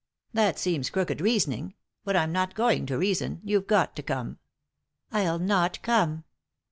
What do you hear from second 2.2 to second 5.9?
not going to reason. You've got to come." "I'll not